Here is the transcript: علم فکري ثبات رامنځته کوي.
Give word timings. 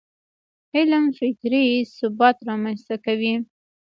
علم 0.75 1.03
فکري 1.17 1.65
ثبات 1.97 2.37
رامنځته 2.49 2.95
کوي. 3.05 3.33